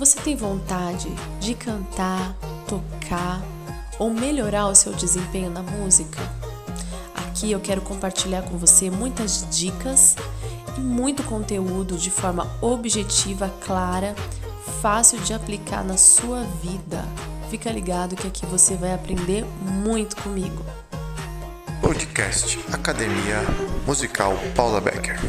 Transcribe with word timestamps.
Você 0.00 0.18
tem 0.18 0.34
vontade 0.34 1.14
de 1.40 1.54
cantar, 1.54 2.34
tocar 2.66 3.42
ou 3.98 4.08
melhorar 4.08 4.68
o 4.68 4.74
seu 4.74 4.94
desempenho 4.94 5.50
na 5.50 5.62
música? 5.62 6.18
Aqui 7.14 7.52
eu 7.52 7.60
quero 7.60 7.82
compartilhar 7.82 8.40
com 8.40 8.56
você 8.56 8.88
muitas 8.88 9.46
dicas 9.50 10.16
e 10.78 10.80
muito 10.80 11.22
conteúdo 11.24 11.98
de 11.98 12.10
forma 12.10 12.50
objetiva, 12.62 13.52
clara, 13.60 14.14
fácil 14.80 15.18
de 15.18 15.34
aplicar 15.34 15.84
na 15.84 15.98
sua 15.98 16.44
vida. 16.62 17.04
Fica 17.50 17.70
ligado 17.70 18.16
que 18.16 18.26
aqui 18.26 18.46
você 18.46 18.76
vai 18.76 18.94
aprender 18.94 19.44
muito 19.60 20.16
comigo. 20.16 20.64
Podcast 21.82 22.58
Academia 22.72 23.42
Musical 23.86 24.32
Paula 24.56 24.80
Becker. 24.80 25.20